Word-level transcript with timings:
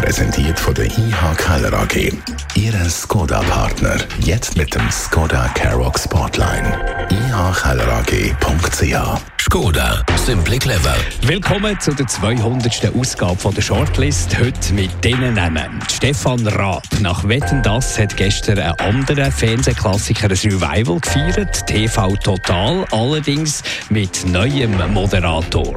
Präsentiert 0.00 0.58
von 0.58 0.74
der 0.74 0.86
IH 0.86 1.34
Keller 1.36 1.72
AG. 1.74 2.10
Ihre 2.54 2.88
Skoda-Partner. 2.88 3.98
Jetzt 4.20 4.56
mit 4.56 4.74
dem 4.74 4.90
Skoda 4.90 5.46
Karoq 5.54 5.98
Spotline. 5.98 6.78
ihkellerag.ch 7.10 9.20
Skoda, 9.40 10.04
simply 10.16 10.58
clever. 10.58 10.94
Willkommen 11.22 11.78
zu 11.80 11.92
der 11.92 12.06
200. 12.06 12.94
Ausgabe 12.94 13.36
von 13.36 13.52
der 13.52 13.62
Shortlist. 13.62 14.38
Heute 14.38 14.74
mit 14.74 14.90
diesen 15.02 15.34
Namen. 15.34 15.80
Stefan 15.90 16.46
Raab. 16.46 16.84
Nach 17.00 17.26
Wetten 17.26 17.62
das 17.62 17.98
hat 17.98 18.16
gestern 18.16 18.58
ein 18.58 18.78
anderer 18.78 19.32
Fernsehklassiker 19.32 20.26
ein 20.26 20.30
Revival 20.30 21.00
gefeiert. 21.00 21.66
TV 21.66 22.14
Total. 22.16 22.84
Allerdings 22.92 23.62
mit 23.88 24.24
neuem 24.26 24.76
Moderator. 24.92 25.74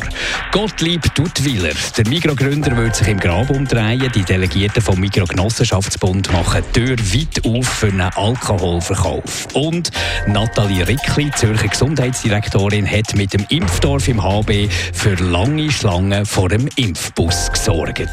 Gottlieb 0.51 1.01
Duttwiller. 1.15 1.73
Der 1.97 2.07
Migrogründer 2.07 2.77
wird 2.77 2.95
sich 2.95 3.07
im 3.07 3.19
Grab 3.19 3.49
umdrehen. 3.49 4.11
Die 4.15 4.23
Delegierten 4.23 4.81
vom 4.81 4.99
Migro-Genossenschaftsbund 4.99 6.31
machen 6.31 6.63
die 6.75 6.79
Tür 6.79 6.97
weit 6.97 7.45
auf 7.45 7.67
für 7.67 7.87
einen 7.87 8.01
Alkoholverkauf. 8.01 9.47
Und 9.53 9.89
Nathalie 10.27 10.87
Rickli, 10.87 11.31
Zürcher 11.31 11.67
Gesundheitsdirektorin, 11.67 12.85
hat 12.85 13.15
mit 13.15 13.33
dem 13.33 13.45
Impfdorf 13.49 14.07
im 14.07 14.21
HB 14.21 14.69
für 14.93 15.15
lange 15.15 15.71
Schlangen 15.71 16.27
vor 16.27 16.49
dem 16.49 16.69
Impfbus 16.75 17.51
gesorgt. 17.51 18.07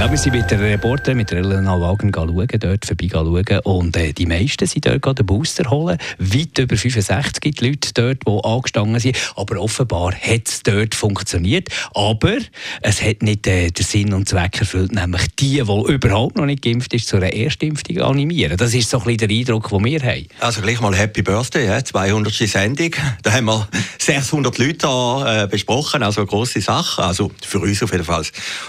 Ja, 0.00 0.10
wir 0.10 0.16
sind 0.16 0.34
mit 0.34 0.50
der 0.50 0.58
Reporter, 0.60 1.14
mit 1.14 1.30
Elena 1.30 1.78
Wagen 1.78 2.10
schauen, 2.14 2.48
dort 2.58 2.86
vorbei 2.86 3.08
schauen. 3.12 3.58
Und 3.64 3.94
äh, 3.98 4.14
die 4.14 4.24
meisten 4.24 4.66
sind 4.66 4.86
dort 4.86 5.18
den 5.18 5.26
Booster 5.26 5.68
holen. 5.68 5.98
Weit 6.18 6.58
über 6.58 6.74
65 6.74 7.38
gibt 7.42 7.60
Leute 7.60 7.92
dort, 7.92 8.26
die 8.26 8.44
angestanden 8.48 8.98
sind. 8.98 9.18
Aber 9.36 9.60
offenbar 9.60 10.14
hat 10.14 10.48
es 10.48 10.62
dort 10.62 10.94
funktioniert. 10.94 11.68
Aber 11.94 12.38
es 12.80 13.02
hat 13.02 13.22
nicht 13.22 13.46
äh, 13.46 13.70
den 13.70 13.84
Sinn 13.84 14.14
und 14.14 14.26
Zweck 14.26 14.58
erfüllt, 14.60 14.90
nämlich 14.92 15.26
die, 15.38 15.62
die 15.62 15.92
überhaupt 15.92 16.38
noch 16.38 16.46
nicht 16.46 16.62
geimpft 16.62 16.94
ist, 16.94 17.06
zu 17.06 17.16
einer 17.16 17.34
Erstimpfung 17.34 17.98
animieren. 17.98 18.56
Das 18.56 18.72
ist 18.72 18.88
so 18.88 19.00
ein 19.00 19.04
bisschen 19.04 19.28
der 19.28 19.36
Eindruck, 19.36 19.68
den 19.68 19.84
wir 19.84 20.00
haben. 20.00 20.26
Also 20.38 20.62
gleich 20.62 20.80
mal 20.80 20.96
Happy 20.96 21.20
Birthday, 21.20 21.66
ja, 21.66 21.84
200. 21.84 22.32
Sendung. 22.32 22.90
Da 23.22 23.32
haben 23.32 23.44
wir 23.44 23.68
600 23.98 24.56
Leute 24.56 24.86
äh, 24.86 25.46
besprochen, 25.46 26.02
also 26.02 26.22
eine 26.22 26.26
grosse 26.26 26.62
Sache. 26.62 27.02
Also 27.02 27.30
für 27.46 27.58
uns 27.58 27.82
auf 27.82 27.92
jeden 27.92 28.04
Fall. 28.04 28.24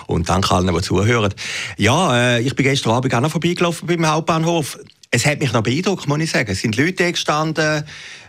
Und 0.08 0.28
danke 0.28 0.54
allen, 0.54 0.76
die 0.76 0.82
zuhören 0.82 1.21
hören. 1.22 1.34
Ja, 1.78 2.38
äh, 2.38 2.42
ich 2.42 2.56
bin 2.56 2.66
gestern 2.66 2.94
Abend 2.94 3.14
auch 3.14 3.22
noch 3.22 3.32
vorbeigelaufen 3.32 3.88
beim 3.88 4.08
Hauptbahnhof. 4.08 4.80
Es 5.12 5.26
hat 5.26 5.40
mich 5.40 5.52
noch 5.52 5.64
beeindruckt, 5.64 6.08
muss 6.08 6.20
ich 6.20 6.32
sagen. 6.32 6.52
Es 6.52 6.62
sind 6.62 6.78
Leute 6.78 7.12
gestanden, 7.12 7.84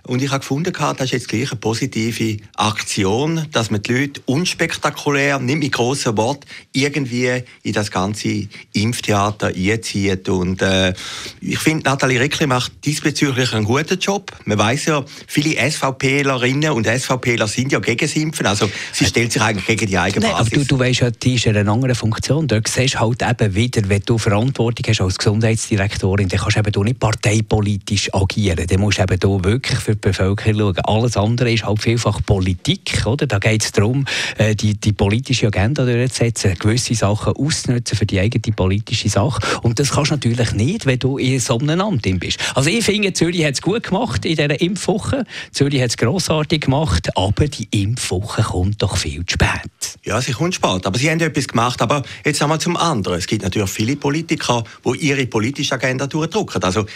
und 0.04 0.20
ich 0.20 0.30
habe 0.30 0.40
gefunden, 0.40 0.72
das 0.72 1.00
ist 1.00 1.12
jetzt 1.12 1.28
gleich 1.28 1.52
eine 1.52 1.60
positive 1.60 2.38
Aktion, 2.56 3.46
dass 3.52 3.70
man 3.70 3.82
die 3.82 3.92
Leute 3.92 4.20
unspektakulär, 4.26 5.38
nicht 5.38 5.58
mit 5.58 5.72
grossen 5.72 6.16
Worten, 6.16 6.44
irgendwie 6.72 7.42
in 7.62 7.72
das 7.72 7.92
ganze 7.92 8.48
Impftheater 8.72 9.52
einzieht. 9.54 10.28
Und 10.28 10.60
äh, 10.60 10.92
ich 11.40 11.58
finde, 11.60 11.84
Nathalie 11.84 12.18
Reckli 12.18 12.48
macht 12.48 12.72
diesbezüglich 12.84 13.52
einen 13.52 13.64
guten 13.64 13.98
Job. 14.00 14.32
Man 14.44 14.58
weiß 14.58 14.86
ja, 14.86 15.04
viele 15.28 15.70
SVPlerinnen 15.70 16.72
und 16.72 16.86
SVPler 16.86 17.46
sind 17.46 17.70
ja 17.70 17.78
gegen 17.78 18.04
das 18.04 18.16
Impfen. 18.16 18.46
Also 18.46 18.68
sie 18.92 19.04
stellt 19.04 19.30
sich 19.30 19.40
eigentlich 19.40 19.66
gegen 19.66 19.86
die 19.86 19.98
eigene 19.98 20.26
Basis. 20.26 20.36
Nein, 20.36 20.46
aber 20.46 20.50
du, 20.50 20.64
du 20.64 20.78
weißt 20.80 21.00
ja, 21.00 21.10
die 21.12 21.34
ist 21.34 21.46
in 21.46 21.56
einer 21.56 21.70
anderen 21.70 21.94
Funktion. 21.94 22.48
Dort 22.48 22.66
siehst 22.66 22.94
du 22.94 23.00
halt 23.00 23.22
eben 23.22 23.54
wieder, 23.54 23.88
wenn 23.88 24.02
du 24.04 24.18
Verantwortung 24.18 24.84
hast 24.88 25.00
als 25.00 25.16
Gesundheitsdirektorin, 25.18 26.28
dann 26.28 26.40
kannst 26.40 26.56
du 26.56 26.60
eben 26.60 26.84
nicht 26.86 26.98
parteipolitisch 26.98 28.12
agieren. 28.12 28.66
Dann 28.66 28.80
musst 28.80 28.98
du 28.98 29.02
eben 29.02 29.44
wirklich 29.44 29.78
für 29.78 29.91
für 29.92 29.96
die 29.96 30.08
Bevölkerung 30.08 30.74
schauen. 30.74 30.78
Alles 30.84 31.16
andere 31.16 31.52
ist 31.52 31.64
halt 31.64 31.82
vielfach 31.82 32.20
Politik. 32.24 33.02
Oder? 33.06 33.26
Da 33.26 33.38
geht 33.38 33.64
es 33.64 33.72
darum, 33.72 34.04
äh, 34.38 34.54
die, 34.54 34.74
die 34.74 34.92
politische 34.92 35.46
Agenda 35.46 35.84
durchzusetzen, 35.84 36.54
gewisse 36.58 36.94
Sachen 36.94 37.34
auszunutzen 37.34 37.96
für 37.96 38.06
die 38.06 38.20
eigene 38.20 38.54
politische 38.54 39.08
Sache. 39.08 39.40
Und 39.62 39.78
das 39.78 39.90
kannst 39.90 40.10
du 40.10 40.14
natürlich 40.14 40.52
nicht, 40.52 40.86
wenn 40.86 40.98
du 40.98 41.18
in 41.18 41.40
so 41.40 41.58
einem 41.58 41.80
Amt 41.80 42.02
bist. 42.18 42.38
Also 42.54 42.70
ich 42.70 42.84
finde, 42.84 43.12
Zürich 43.12 43.44
hat 43.44 43.54
es 43.54 43.62
gut 43.62 43.84
gemacht 43.84 44.24
in 44.24 44.36
dieser 44.36 44.60
Impfwoche. 44.60 45.24
Zürich 45.52 45.82
hat 45.82 45.90
es 45.90 45.96
grossartig 45.96 46.62
gemacht, 46.62 47.16
aber 47.16 47.48
die 47.48 47.68
Impfwoche 47.70 48.42
kommt 48.42 48.82
doch 48.82 48.96
viel 48.96 49.24
zu 49.26 49.34
spät. 49.34 49.98
Ja, 50.04 50.20
sie 50.20 50.32
kommt 50.32 50.54
spät, 50.54 50.86
aber 50.86 50.98
sie 50.98 51.10
haben 51.10 51.20
etwas 51.20 51.48
gemacht. 51.48 51.80
Aber 51.82 52.02
jetzt 52.24 52.42
einmal 52.42 52.60
zum 52.60 52.76
anderen. 52.76 53.18
Es 53.18 53.26
gibt 53.26 53.42
natürlich 53.42 53.70
viele 53.70 53.96
Politiker, 53.96 54.64
die 54.84 55.06
ihre 55.06 55.26
politische 55.26 55.74
Agenda 55.74 56.06
durchdrücken. 56.06 56.62
Also 56.62 56.86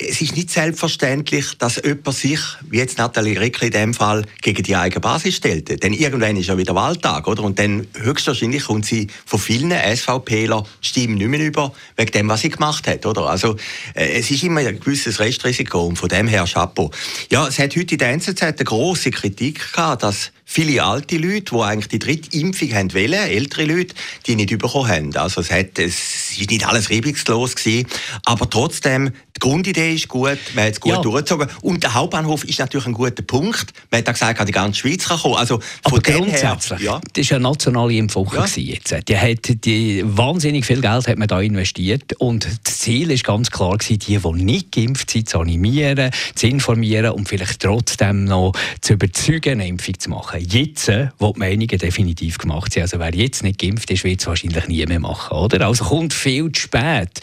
es 0.00 0.20
ist 0.20 0.36
nicht 0.36 0.50
selbstverständlich, 0.50 1.58
dass 1.58 1.76
jemand 1.84 2.14
sich, 2.14 2.38
wie 2.70 2.78
jetzt 2.78 2.98
Nathalie 2.98 3.40
Rickli 3.40 3.66
in 3.66 3.72
dem 3.72 3.94
Fall, 3.94 4.24
gegen 4.42 4.62
die 4.62 4.76
eigene 4.76 5.00
Basis 5.00 5.36
stellt. 5.36 5.82
Denn 5.82 5.92
irgendwann 5.92 6.36
ist 6.36 6.46
ja 6.46 6.56
wieder 6.56 6.74
Wahltag, 6.76 7.26
oder? 7.26 7.42
Und 7.42 7.58
dann 7.58 7.86
höchstwahrscheinlich 7.94 8.64
kommt 8.64 8.86
sie 8.86 9.08
von 9.26 9.40
vielen 9.40 9.72
SVPler 9.72 10.64
Stimmen 10.80 11.16
nicht 11.16 11.28
mehr 11.28 11.40
über, 11.40 11.72
wegen 11.96 12.12
dem, 12.12 12.28
was 12.28 12.42
sie 12.42 12.50
gemacht 12.50 12.86
hat, 12.86 13.06
oder? 13.06 13.22
Also, 13.22 13.56
äh, 13.94 14.18
es 14.18 14.30
ist 14.30 14.44
immer 14.44 14.60
ein 14.60 14.78
gewisses 14.78 15.18
Restrisiko 15.18 15.86
und 15.86 15.96
von 15.96 16.08
dem 16.08 16.28
her 16.28 16.44
Chapeau. 16.44 16.92
Ja, 17.30 17.48
es 17.48 17.58
hat 17.58 17.74
heute 17.74 17.94
in 17.94 17.98
der 17.98 18.10
NZZ 18.10 18.42
eine 18.42 18.54
grosse 18.54 19.10
Kritik 19.10 19.72
gehabt, 19.72 20.04
dass 20.04 20.30
viele 20.50 20.82
alte 20.82 21.18
Leute, 21.18 21.54
die 21.54 21.60
eigentlich 21.60 21.88
die 21.88 21.98
dritte 21.98 22.38
Impfung 22.38 22.72
haben 22.72 22.94
wollen, 22.94 23.12
ältere 23.12 23.64
Leute, 23.64 23.94
die 24.26 24.34
nicht 24.34 24.56
bekommen 24.56 24.88
haben. 24.88 25.16
Also 25.16 25.42
es, 25.42 25.50
hat, 25.50 25.78
es 25.78 26.38
ist 26.38 26.50
nicht 26.50 26.66
alles 26.66 26.88
reibungslos 26.88 27.54
gewesen, 27.54 27.86
aber 28.24 28.48
trotzdem, 28.48 29.12
die 29.36 29.40
Grundidee 29.40 29.87
ist 29.94 30.08
gut, 30.08 30.38
man 30.54 30.66
hat 30.66 30.72
es 30.72 30.80
gut 30.80 30.92
ja. 30.92 31.00
durchgezogen 31.00 31.48
und 31.62 31.82
der 31.82 31.94
Hauptbahnhof 31.94 32.44
ist 32.44 32.58
natürlich 32.58 32.86
ein 32.86 32.92
guter 32.92 33.22
Punkt. 33.22 33.72
Man 33.90 34.00
hat 34.00 34.08
auch 34.08 34.12
gesagt, 34.12 34.48
die 34.48 34.52
ganze 34.52 34.80
Schweiz 34.80 35.06
kann 35.06 35.18
kommen. 35.18 35.36
Also 35.36 35.60
aber 35.84 36.00
grundsätzlich, 36.00 36.80
her, 36.80 36.92
ja. 36.92 37.00
das 37.12 37.30
war 37.30 37.36
eine 37.36 37.48
nationale 37.48 37.94
Impfwoche 37.94 38.36
ja. 38.36 38.46
jetzt. 38.56 38.94
Die, 39.08 39.16
hat, 39.16 39.64
die, 39.64 40.02
wahnsinnig 40.04 40.64
viel 40.64 40.80
Geld 40.80 41.08
hat 41.08 41.18
man 41.18 41.28
da 41.28 41.40
investiert 41.40 42.14
und 42.18 42.46
das 42.64 42.78
Ziel 42.78 43.10
ist 43.10 43.24
ganz 43.24 43.50
klar 43.50 43.76
gewesen, 43.76 43.98
die, 43.98 44.18
die 44.18 44.44
nicht 44.44 44.72
geimpft 44.72 45.10
sind, 45.10 45.28
zu 45.28 45.38
animieren, 45.38 46.10
zu 46.34 46.46
informieren 46.46 47.12
und 47.12 47.28
vielleicht 47.28 47.60
trotzdem 47.60 48.24
noch 48.24 48.52
zu 48.80 48.94
überzeugen, 48.94 49.52
eine 49.52 49.68
Impfung 49.68 49.98
zu 49.98 50.10
machen 50.10 50.40
jetzt, 50.40 50.88
äh, 50.88 51.08
wo 51.18 51.32
die 51.32 51.38
Meinungen 51.38 51.66
definitiv 51.66 52.38
gemacht 52.38 52.72
sind. 52.72 52.82
Also 52.82 52.98
wer 52.98 53.14
jetzt 53.14 53.42
nicht 53.42 53.58
geimpft 53.58 53.90
ist, 53.90 54.04
wird 54.04 54.20
es 54.20 54.26
wahrscheinlich 54.26 54.66
nie 54.68 54.84
mehr 54.86 55.00
machen. 55.00 55.36
Oder? 55.36 55.66
Also 55.66 55.84
kommt 55.84 56.14
viel 56.14 56.50
zu 56.52 56.62
spät. 56.62 57.20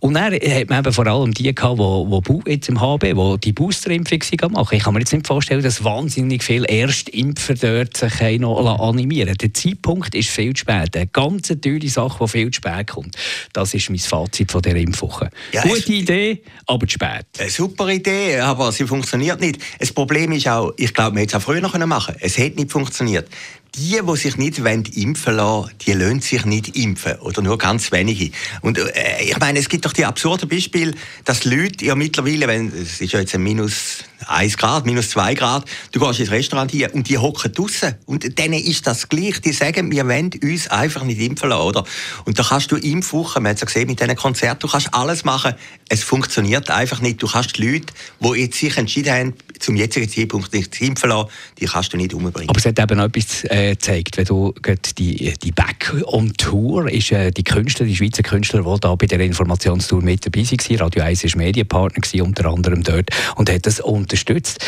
Und 0.00 0.14
dann 0.14 0.32
hat 0.32 0.68
man 0.68 0.78
eben 0.78 0.92
vor 0.92 1.06
allem 1.06 1.32
die 1.32 1.54
gehabt, 1.54 1.78
die, 1.78 2.05
die 2.06 2.50
jetzt 2.50 2.68
im 2.68 2.80
HB, 2.80 3.14
die 3.14 3.40
die 3.44 3.52
Boosterimpfung 3.52 4.18
machen. 4.50 4.76
Ich 4.76 4.84
kann 4.84 4.94
mir 4.94 5.00
jetzt 5.00 5.12
nicht 5.12 5.26
vorstellen, 5.26 5.62
dass 5.62 5.84
wahnsinnig 5.84 6.42
viele 6.42 6.66
Erstimpfer 6.68 7.54
dort 7.54 7.96
sich 7.96 8.38
noch 8.38 8.80
animieren 8.80 9.36
Der 9.36 9.52
Zeitpunkt 9.52 10.14
ist 10.14 10.30
viel 10.30 10.54
zu 10.54 10.60
spät. 10.60 10.96
Eine 10.96 11.06
ganz 11.08 11.48
teure 11.48 11.88
Sache, 11.88 12.24
die 12.24 12.28
viel 12.28 12.50
zu 12.50 12.56
spät 12.56 12.86
kommt. 12.88 13.16
Das 13.52 13.74
ist 13.74 13.90
mein 13.90 13.98
Fazit 13.98 14.50
von 14.52 14.62
dieser 14.62 14.76
Impfwoche. 14.76 15.30
Ja, 15.52 15.62
Gute 15.62 15.92
Idee, 15.92 16.42
aber 16.66 16.86
zu 16.86 16.94
spät. 16.94 17.26
Eine 17.38 17.50
super 17.50 17.88
Idee, 17.88 18.38
aber 18.38 18.72
sie 18.72 18.86
funktioniert 18.86 19.40
nicht. 19.40 19.60
Das 19.78 19.92
Problem 19.92 20.32
ist 20.32 20.48
auch, 20.48 20.72
ich 20.76 20.94
glaube, 20.94 21.12
man 21.12 21.20
hätte 21.20 21.36
es 21.36 21.42
auch 21.42 21.44
früher 21.44 21.60
noch 21.60 21.76
machen 21.86 22.14
können. 22.14 22.26
Es 22.26 22.38
nicht 22.38 22.70
funktioniert. 22.70 23.28
Die, 23.76 24.00
die 24.00 24.16
sich 24.16 24.36
nicht 24.36 24.58
impfen 24.58 25.36
lassen 25.36 25.70
die 25.84 25.92
lassen 25.92 26.20
sich 26.20 26.44
nicht 26.44 26.76
impfen. 26.76 27.16
Oder 27.20 27.42
nur 27.42 27.58
ganz 27.58 27.92
wenige. 27.92 28.30
Und 28.62 28.78
äh, 28.78 29.22
ich 29.22 29.38
meine, 29.38 29.58
es 29.58 29.68
gibt 29.68 29.84
doch 29.84 29.92
die 29.92 30.04
absurde 30.04 30.46
Beispiele, 30.46 30.94
dass 31.24 31.44
Leute 31.44 31.84
ja 31.84 31.94
mittlerweile, 31.94 32.48
wenn, 32.48 32.68
es 32.68 33.00
ist 33.00 33.12
ja 33.12 33.20
jetzt 33.20 33.34
ein 33.34 33.42
Minus 33.42 34.04
1 34.26 34.56
Grad, 34.56 34.86
minus 34.86 35.10
2 35.10 35.34
Grad, 35.34 35.64
du 35.92 36.00
gehst 36.00 36.20
ins 36.20 36.30
Restaurant 36.30 36.70
hier 36.70 36.94
und 36.94 37.08
die 37.08 37.18
hocken 37.18 37.52
draußen. 37.52 37.94
Und 38.06 38.38
denen 38.38 38.54
ist 38.54 38.86
das 38.86 39.08
gleich. 39.08 39.40
Die 39.40 39.52
sagen, 39.52 39.90
wir 39.90 40.06
wollen 40.08 40.30
uns 40.42 40.68
einfach 40.68 41.04
nicht 41.04 41.20
impfen 41.20 41.50
lassen, 41.50 41.62
oder? 41.62 41.84
Und 42.24 42.38
da 42.38 42.42
kannst 42.42 42.72
du 42.72 42.76
Impfwochen, 42.76 43.42
man 43.42 43.50
hat 43.50 43.56
es 43.56 43.60
ja 43.62 43.66
gesehen 43.66 43.86
mit 43.86 44.00
diesen 44.00 44.16
Konzerten, 44.16 44.60
du 44.60 44.68
kannst 44.68 44.92
alles 44.94 45.24
machen. 45.24 45.54
Es 45.88 46.02
funktioniert 46.02 46.70
einfach 46.70 47.00
nicht. 47.00 47.22
Du 47.22 47.28
kannst 47.28 47.56
die 47.56 47.70
Leute, 47.70 47.86
die 48.20 48.40
jetzt 48.40 48.58
sich 48.58 48.76
entschieden 48.76 49.12
haben, 49.12 49.34
zum 49.58 49.76
jetzigen 49.76 50.08
Zeitpunkt 50.08 50.52
nicht 50.52 50.80
impfen 50.80 51.10
lassen, 51.10 51.28
die 51.58 51.66
kannst 51.66 51.92
du 51.92 51.96
nicht 51.96 52.14
umbringen. 52.14 52.48
Aber 52.48 52.58
es 52.58 52.66
hat 52.66 52.78
eben 52.78 52.98
etwas 52.98 53.44
äh, 53.44 53.70
gezeigt, 53.70 54.16
wenn 54.16 54.24
du 54.24 54.54
die, 54.98 55.34
die 55.42 55.52
Back 55.52 55.94
on 56.06 56.32
Tour 56.34 56.90
ist 56.90 57.12
äh, 57.12 57.30
die 57.30 57.44
Künstler, 57.44 57.86
die 57.86 57.96
Schweizer 57.96 58.22
Künstler, 58.22 58.62
die 58.62 58.80
da 58.80 58.94
bei 58.94 59.06
der 59.06 59.20
Informationstour 59.20 60.02
mit 60.02 60.24
dabei 60.26 60.40
waren. 60.40 60.76
Radio 60.78 61.02
1 61.02 61.24
war 61.24 61.36
Medienpartner, 61.36 62.22
unter 62.22 62.46
anderem 62.46 62.82
dort, 62.82 63.10
und 63.36 63.50
hat 63.50 63.66
das 63.66 63.80
unterstützt. 63.80 64.64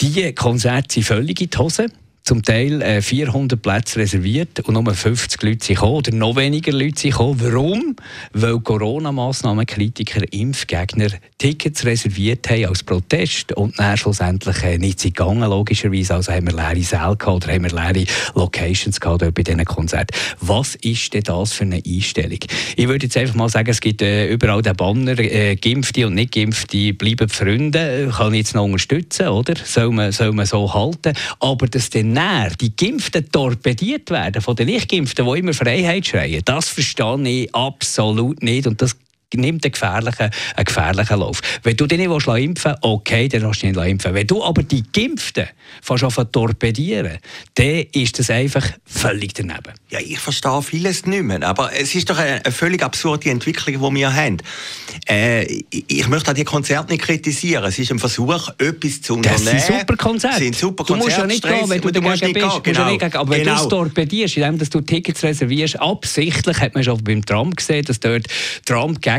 Die 0.00 0.32
Konzerte 0.34 0.94
sind 0.94 1.04
völlig 1.04 1.40
in 1.40 1.50
die 1.50 1.58
Hose. 1.58 1.86
Zum 2.24 2.42
Teil 2.42 3.02
400 3.02 3.58
äh, 3.58 3.60
Plätze 3.60 3.98
reserviert 3.98 4.60
und 4.60 4.74
nur 4.74 4.94
50 4.94 5.42
Leute 5.42 5.64
sind 5.64 5.76
gekommen, 5.76 5.94
oder 5.94 6.12
noch 6.12 6.36
weniger 6.36 6.72
Leute 6.72 7.00
sind 7.00 7.12
gekommen. 7.12 7.40
Warum? 7.40 7.96
Weil 8.32 8.60
Corona-Massnahmenkritiker, 8.60 10.32
Impfgegner 10.32 11.10
Tickets 11.38 11.84
reserviert 11.84 12.48
haben 12.48 12.66
als 12.66 12.84
Protest 12.84 13.52
und 13.54 13.78
dann 13.78 13.96
schlussendlich 13.96 14.62
äh, 14.62 14.78
nicht 14.78 15.00
sind 15.00 15.16
gegangen, 15.16 15.48
logischerweise. 15.48 16.14
Also 16.14 16.32
haben 16.32 16.46
wir 16.46 16.54
leere 16.54 16.82
Säle 16.82 17.16
gehabt 17.16 17.28
oder 17.44 17.52
haben 17.52 17.64
wir 17.64 17.70
leere 17.70 18.06
Locations 18.34 19.00
gehabt 19.00 19.34
bei 19.34 19.42
diesen 19.42 19.64
Konzerten. 19.64 20.16
Was 20.40 20.76
ist 20.76 21.12
denn 21.14 21.24
das 21.24 21.52
für 21.52 21.64
eine 21.64 21.82
Einstellung? 21.84 22.38
Ich 22.76 22.86
würde 22.86 23.06
jetzt 23.06 23.16
einfach 23.16 23.34
mal 23.34 23.48
sagen, 23.48 23.70
es 23.70 23.80
gibt 23.80 24.02
äh, 24.02 24.28
überall 24.28 24.62
den 24.62 24.76
Banner, 24.76 25.18
äh, 25.18 25.56
Geimpfte 25.56 26.06
und 26.06 26.14
nicht 26.14 26.32
Geimpfte 26.32 26.94
bleiben 26.94 27.28
Freunde. 27.28 28.12
Kann 28.16 28.34
ich 28.34 28.38
jetzt 28.38 28.54
noch 28.54 28.64
unterstützen, 28.64 29.28
oder? 29.28 29.54
Soll 29.64 29.90
man, 29.90 30.12
soll 30.12 30.32
man 30.32 30.46
so 30.46 30.72
halten. 30.72 31.12
Aber 31.40 31.66
dass 31.66 31.90
dann 31.90 32.11
die 32.60 32.74
Geimpften 32.76 33.30
torpediert 33.30 34.10
werden 34.10 34.42
von 34.42 34.56
den 34.56 34.66
Nicht-Geimpften, 34.66 35.26
die 35.26 35.38
immer 35.38 35.54
Freiheit 35.54 36.06
schreien, 36.06 36.42
das 36.44 36.68
verstehe 36.68 37.22
ich 37.28 37.54
absolut 37.54 38.42
nicht. 38.42 38.66
Und 38.66 38.80
das 38.82 38.96
nimmt 39.34 39.64
einen 39.64 39.72
gefährlichen, 39.72 40.30
einen 40.56 40.64
gefährlichen 40.64 41.18
Lauf. 41.18 41.40
Wenn 41.62 41.76
du 41.76 41.86
dich 41.86 41.98
nicht 41.98 42.10
impfen 42.10 42.72
willst, 42.72 42.78
okay, 42.82 43.28
dann 43.28 43.42
du 43.42 43.48
nicht 43.48 43.76
impfen. 43.76 44.14
Wenn 44.14 44.26
du 44.26 44.44
aber 44.44 44.62
die 44.62 44.84
Geimpften 44.92 45.46
fast 45.80 46.04
auf 46.04 46.16
torpedieren, 46.32 47.18
dann 47.54 47.84
ist 47.92 48.18
das 48.18 48.30
einfach 48.30 48.66
völlig 48.84 49.34
daneben. 49.34 49.72
Ja, 49.90 50.00
ich 50.00 50.18
verstehe 50.18 50.62
vieles 50.62 51.06
nicht 51.06 51.22
mehr, 51.22 51.42
aber 51.42 51.70
es 51.72 51.94
ist 51.94 52.08
doch 52.10 52.18
eine, 52.18 52.44
eine 52.44 52.52
völlig 52.52 52.82
absurde 52.82 53.30
Entwicklung, 53.30 53.94
die 53.94 54.00
wir 54.00 54.14
haben. 54.14 54.38
Äh, 55.08 55.62
ich 55.70 56.08
möchte 56.08 56.30
auch 56.30 56.34
die 56.34 56.44
Konzerte 56.44 56.92
nicht 56.92 57.02
kritisieren. 57.02 57.64
Es 57.64 57.78
ist 57.78 57.90
ein 57.90 57.98
Versuch, 57.98 58.48
etwas 58.58 59.02
zu 59.02 59.14
unternehmen. 59.14 59.44
Das 59.44 59.66
sind 59.66 59.78
super 59.78 59.96
Konzerte. 59.96 60.38
Sind 60.38 60.56
super 60.56 60.84
du 60.84 60.96
musst 60.96 61.18
ja 61.18 61.26
nicht 61.26 61.42
gehen, 61.42 61.68
wenn 61.68 61.80
du, 61.80 61.90
du 61.90 62.00
dagegen 62.00 62.32
bist. 62.32 62.64
Genau. 62.64 62.90
Nicht 62.90 63.00
gehen. 63.00 63.14
Aber 63.14 63.30
wenn 63.30 63.42
genau. 63.42 63.56
du 63.56 63.62
es 63.62 63.68
torpedierst, 63.68 64.36
indem 64.36 64.58
du 64.58 64.80
Tickets 64.80 65.22
reservierst, 65.22 65.80
absichtlich, 65.80 66.58
hat 66.58 66.74
man 66.74 66.84
schon 66.84 67.02
beim 67.02 67.24
Trump 67.24 67.56
gesehen, 67.56 67.84
dass 67.84 68.00
dort 68.00 68.26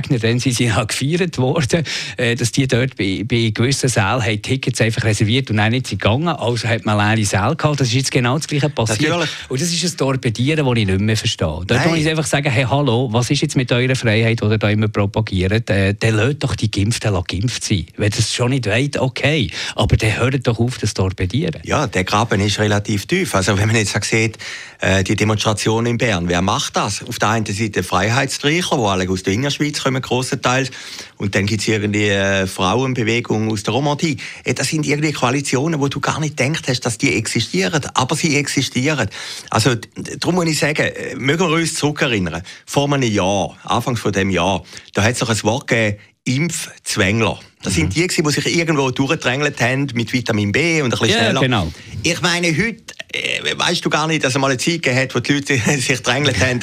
Trump-Gegner, 0.04 0.20
dann 0.20 0.40
sind 0.40 0.56
sie 0.56 0.66
ja 0.66 0.84
gefeiert 0.88 1.38
worden, 1.38 1.84
äh, 2.18 2.36
dass 2.36 2.52
die 2.52 2.68
dort 2.68 2.96
bei, 2.98 3.24
bei 3.26 3.52
gewissen 3.54 3.90
Sälen 3.90 4.42
Tickets 4.42 4.82
einfach 4.82 5.04
reserviert 5.04 5.50
und 5.50 5.58
dann 5.58 5.72
nicht 5.72 5.88
sind 5.88 6.02
gegangen. 6.02 6.28
Also 6.28 6.68
hat 6.68 6.86
man 6.86 6.98
leere 6.98 7.26
Säle 7.26 7.56
gehabt. 7.56 7.80
Das 7.80 7.88
ist 7.88 7.94
jetzt 7.94 8.12
genau 8.12 8.38
das 8.38 8.48
Gleiche 8.48 8.70
passiert. 8.70 9.10
Natürlich. 9.10 9.30
Und 9.50 9.62
das 9.62 9.72
ist 9.72 9.84
ein 9.84 9.98
Torpedieren, 9.98 10.66
das 10.66 10.78
ich 10.78 10.86
nicht 10.86 11.00
mehr 11.00 11.18
verstehe. 11.18 11.62
Dort 11.66 11.88
muss 11.88 11.98
ich 11.98 12.10
einfach 12.10 12.26
sagen, 12.26 12.50
hey, 12.50 12.66
hallo, 12.70 13.10
was 13.12 13.30
ist 13.30 13.42
jetzt 13.42 13.56
mit 13.56 13.72
eurer 13.72 13.96
Freiheit, 13.96 14.42
die 14.42 14.46
ihr 14.46 14.58
da 14.58 14.70
immer 14.70 14.88
propagiert? 14.88 15.70
Äh, 15.70 15.96
dann 15.96 16.16
lasst 16.16 16.44
doch 16.44 16.56
die 16.56 16.70
Geimpften 16.70 17.14
geimpft 17.28 17.64
sein. 17.64 17.86
Wenn 17.98 18.10
das 18.10 18.34
schon 18.34 18.50
nicht 18.50 18.66
wollt, 18.66 18.98
okay. 18.98 19.50
Aber 19.76 19.98
dann 19.98 20.18
hört 20.18 20.48
doch 20.48 20.60
auf, 20.60 20.78
das 20.78 20.94
Torpedieren. 20.94 21.62
Ja, 21.64 21.88
der 21.88 22.04
Graben 22.04 22.40
ist 22.42 22.60
relativ 22.60 23.06
tief. 23.06 23.36
Also 23.36 23.58
wenn 23.58 23.68
man 23.68 23.76
jetzt 23.76 23.98
sieht, 24.04 24.38
äh, 24.80 25.04
die 25.04 25.16
Demonstration 25.16 25.86
in 25.86 25.98
Bern, 25.98 26.28
wer 26.28 26.42
macht 26.42 26.76
das? 26.76 27.04
Auf 27.08 27.20
der 27.20 27.30
einen 27.30 27.46
Seite 27.46 27.84
Freiheitsstreicher, 27.84 28.78
die 28.78 28.84
alle 28.84 29.10
aus 29.10 29.24
der 29.24 29.34
Innerschweiz 29.34 29.82
kommen, 29.84 29.93
grossenteils. 30.01 30.72
Und 31.18 31.36
dann 31.36 31.45
gibt 31.45 31.62
es 31.62 31.68
irgendwie 31.68 32.10
äh, 32.10 32.48
Frauenbewegung 32.48 33.51
aus 33.51 33.63
der 33.63 33.74
Romandie. 33.74 34.18
Äh, 34.44 34.54
das 34.54 34.69
sind 34.69 34.86
irgendwie 34.86 35.12
Koalitionen, 35.12 35.80
wo 35.80 35.88
du 35.88 36.00
gar 36.00 36.19
nicht 36.19 36.40
denkst 36.40 36.63
hast, 36.68 36.81
dass 36.81 36.98
die 36.98 37.16
existieren. 37.16 37.81
Aber 37.94 38.16
sie 38.16 38.38
existieren. 38.38 39.10
Also, 39.50 39.75
darum 40.19 40.36
muss 40.36 40.48
ich 40.48 40.60
sagen, 40.60 40.84
äh, 40.84 41.16
mögen 41.16 41.48
wir 41.48 41.56
uns 41.56 41.75
zurückerinnern. 41.75 42.44
Vor 42.66 42.92
einem 42.92 43.04
Jahr, 43.04 43.57
Anfangs 43.63 44.00
von 44.00 44.12
dem 44.12 44.30
Jahr, 44.30 44.63
da 44.94 45.04
hat 45.04 45.13
es 45.13 45.22
noch 45.22 45.30
ein 45.30 45.44
Wort 45.44 45.68
gegeben, 45.68 45.98
Impfzwängler. 46.25 47.40
Das 47.63 47.74
sind 47.74 47.95
die, 47.95 48.06
die 48.06 48.30
sich 48.31 48.57
irgendwo 48.57 48.92
durchgedrängelt 48.92 49.60
haben 49.62 49.88
mit 49.94 50.12
Vitamin 50.12 50.51
B 50.51 50.81
und 50.81 50.94
ein 50.94 51.00
bisschen 51.00 51.18
schneller. 51.18 51.33
Ja, 51.33 51.39
genau. 51.39 51.74
Ich 52.04 52.21
meine, 52.21 52.48
heute 52.48 52.83
äh, 53.13 53.57
weißt 53.57 53.86
du 53.86 53.89
gar 53.89 54.07
nicht, 54.07 54.24
dass 54.24 54.33
es 54.33 54.39
mal 54.39 54.48
eine 54.48 54.57
Zeit 54.57 54.83
gegeben 54.83 54.98
hat, 54.98 55.15
wo 55.15 55.19
die 55.19 55.33
Leute 55.33 55.57
sich 55.80 56.01
drängelt 56.01 56.39
haben. 56.42 56.60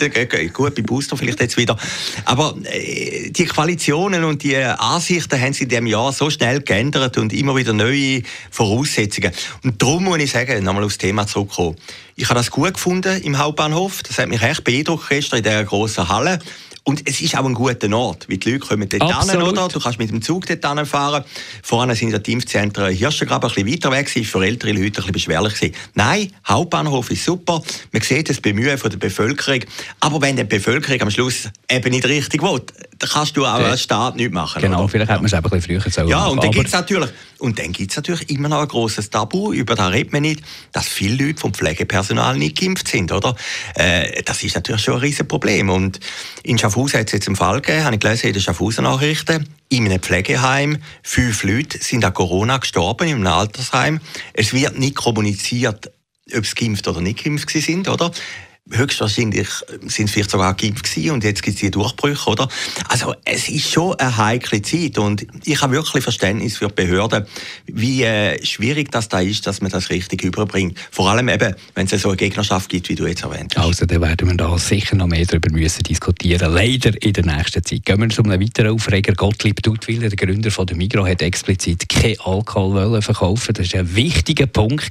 Gut, 0.53 0.75
bei 0.75 0.83
Booster 0.83 1.17
vielleicht 1.17 1.41
jetzt 1.41 1.57
wieder. 1.57 1.77
Aber 2.27 2.55
äh, 2.65 3.31
die 3.31 3.47
Koalitionen 3.47 4.25
und 4.25 4.43
die 4.43 4.57
Ansichten 4.57 5.41
haben 5.41 5.55
sich 5.55 5.63
in 5.63 5.69
diesem 5.71 5.87
Jahr 5.87 6.13
so 6.13 6.29
schnell 6.29 6.61
geändert 6.61 7.17
und 7.17 7.33
immer 7.33 7.57
wieder 7.57 7.73
neue 7.73 8.23
Voraussetzungen. 8.51 9.33
Und 9.63 9.81
darum 9.81 10.05
muss 10.05 10.19
ich 10.19 10.33
sagen, 10.33 10.63
nochmal 10.63 10.85
aufs 10.85 10.99
Thema 10.99 11.27
zurückkommen. 11.27 11.77
Ich 12.17 12.29
habe 12.29 12.39
das 12.39 12.51
gut 12.51 12.75
gefunden 12.75 13.23
im 13.23 13.39
Hauptbahnhof. 13.39 14.03
Das 14.03 14.19
hat 14.19 14.29
mich 14.29 14.43
echt 14.43 14.63
beeindruckt 14.65 15.09
gestern 15.09 15.39
in 15.39 15.45
dieser 15.45 15.65
grossen 15.65 16.09
Halle. 16.09 16.41
Und 16.85 17.09
es 17.09 17.21
ist 17.21 17.37
auch 17.37 17.45
ein 17.45 17.55
guter 17.55 17.93
Ort, 17.95 18.29
weil 18.29 18.39
die 18.39 18.53
Leute 18.53 18.67
kommen 18.67 18.89
dort 18.89 19.31
hin, 19.31 19.43
oder? 19.43 19.69
Du 19.69 19.79
kannst 19.79 19.99
mit 19.99 20.11
dem 20.11 20.23
Zug 20.23 20.47
dort 20.47 20.89
fahren. 20.89 21.25
Vorne 21.63 21.95
sind 21.95 22.27
die 22.27 22.33
Impfzentren 22.33 22.95
Hirschengraben 22.95 23.51
ein 23.51 23.55
bisschen 23.55 23.73
weiter 23.73 23.91
weg, 23.91 24.07
gewesen, 24.07 24.25
für 24.27 24.45
ältere 24.45 24.73
Leute 24.73 24.85
ein 24.85 24.93
bisschen 24.93 25.13
beschwerlich 25.13 25.55
gewesen. 25.55 25.75
Nein, 25.95 26.33
Hauptbahnhof 26.47 27.11
ist 27.11 27.25
super. 27.25 27.63
Man 27.93 28.03
sieht 28.03 28.31
das 28.31 28.41
Bemühen 28.41 28.79
von 28.79 28.91
der 28.91 28.99
Bevölkerung. 28.99 29.61
Aber 30.01 30.21
wenn 30.23 30.37
die 30.37 30.45
Bevölkerung 30.45 31.03
am 31.03 31.11
Schluss 31.11 31.49
eben 31.71 31.91
nicht 31.91 32.07
richtig 32.07 32.43
will, 32.43 32.63
dann 32.99 33.11
kannst 33.11 33.37
du 33.37 33.47
auch 33.47 33.55
als 33.55 33.83
Staat 33.83 34.17
nichts 34.17 34.33
machen. 34.33 34.61
Genau, 34.61 34.81
oder? 34.81 34.89
vielleicht 34.89 35.11
hätte 35.11 35.21
man 35.21 35.27
es 35.27 35.33
eben 35.33 35.45
ein 35.45 35.51
bisschen 35.51 35.81
früher 35.81 35.91
sollen 35.91 36.09
Ja, 36.09 36.27
und 36.27 36.43
dann 36.43 36.51
gibt 36.51 36.67
es 36.67 36.73
natürlich, 36.73 37.11
und 37.39 37.59
dann 37.59 37.73
gibt's 37.73 37.97
natürlich 37.97 38.29
immer 38.29 38.49
noch 38.49 38.61
ein 38.61 38.69
grosses 38.69 39.09
Tabu, 39.09 39.53
über 39.53 39.75
das 39.75 39.91
redet 39.91 40.13
man 40.13 40.23
nicht, 40.23 40.43
dass 40.73 40.87
viele 40.87 41.27
Leute 41.27 41.41
vom 41.41 41.55
Pflegepersonal 41.55 42.37
nicht 42.37 42.61
geimpft 42.61 42.89
sind, 42.89 43.11
oder? 43.11 43.35
Äh, 43.75 44.23
das 44.23 44.43
ist 44.43 44.55
natürlich 44.55 44.83
schon 44.83 44.95
ein 44.95 45.01
riesen 45.01 45.27
Problem. 45.27 45.71
Und 45.71 45.99
in 46.43 46.59
Schaffhausen 46.71 47.01
hat 47.01 47.09
es 47.09 47.13
jetzt 47.15 47.27
einen 47.27 47.35
Fall 47.35 47.61
gegeben, 47.61 47.83
habe 47.83 47.97
ich 47.97 48.01
gelesen 48.01 48.29
in 48.29 48.33
den 48.33 48.43
Schaffhausen 48.43 48.85
Nachrichten. 48.85 49.49
In 49.71 49.87
einem 49.87 49.99
Pflegeheim, 49.99 50.79
fünf 51.03 51.43
Leute 51.43 51.79
sind 51.83 52.05
an 52.05 52.15
Corona 52.15 52.59
gestorben, 52.59 53.09
einem 53.09 53.27
Altersheim. 53.27 54.01
Es 54.35 54.53
wird 54.53 54.79
nicht 54.79 54.95
kommuniziert, 54.95 55.91
ob 56.33 56.47
sie 56.47 56.55
geimpft 56.55 56.87
oder 56.87 57.01
nicht 57.01 57.25
geimpft 57.25 57.51
sind, 57.51 57.89
oder? 57.89 58.13
Höchstwahrscheinlich 58.73 59.49
sind 59.87 60.07
es 60.07 60.11
vielleicht 60.13 60.31
sogar 60.31 60.55
geimpft 60.55 60.85
gewesen 60.85 61.11
und 61.13 61.25
jetzt 61.25 61.43
gibt 61.43 61.57
es 61.57 61.61
die 61.61 61.71
Durchbrüche, 61.71 62.31
oder? 62.31 62.49
Also 62.89 63.15
es 63.25 63.49
ist 63.49 63.71
schon 63.71 63.95
eine 63.95 64.17
heikle 64.17 64.63
Zeit 64.63 64.99
und 64.99 65.27
ich 65.45 65.61
habe 65.61 65.75
wirklich 65.75 66.03
Verständnis 66.03 66.57
für 66.57 66.69
die 66.69 66.75
Behörden, 66.75 67.27
wie 67.67 68.03
äh, 68.03 68.45
schwierig 68.45 68.91
das 68.91 69.09
da 69.09 69.21
ist, 69.21 69.47
dass 69.47 69.61
man 69.61 69.71
das 69.71 69.91
richtig 69.91 70.23
überbringt. 70.23 70.79
Vor 70.91 71.11
allem 71.11 71.29
eben, 71.29 71.55
wenn 71.75 71.87
es 71.87 72.03
so 72.03 72.09
eine 72.09 72.17
Gegnerschaft 72.17 72.69
gibt, 72.69 72.89
wie 72.89 72.95
du 72.95 73.07
jetzt 73.07 73.23
erwähnt 73.23 73.57
hast. 73.57 73.65
Also 73.65 73.87
da 73.87 74.01
werden 74.01 74.29
wir 74.29 74.37
da 74.37 74.57
sicher 74.59 74.97
noch 74.97 75.07
mehr 75.07 75.27
darüber 75.27 75.51
müssen 75.51 75.83
diskutieren, 75.83 76.53
leider 76.53 76.91
in 77.03 77.13
der 77.13 77.25
nächsten 77.25 77.65
Zeit. 77.65 77.85
Gehen 77.85 78.01
wir 78.01 78.09
zu 78.09 78.23
einem 78.23 78.41
weiteren 78.41 78.75
Aufreger. 78.75 79.15
Gottlieb 79.15 79.63
Duttwiller, 79.63 80.09
der 80.09 80.17
Gründer 80.17 80.51
von 80.51 80.67
der 80.67 80.77
Migros, 80.77 81.09
hat 81.09 81.23
explizit 81.23 81.89
kein 81.89 82.19
Alkohol 82.21 83.01
verkaufen 83.03 83.55
Das 83.55 83.73
war 83.73 83.81
ein 83.81 83.95
wichtiger 83.95 84.47
Punkt 84.47 84.91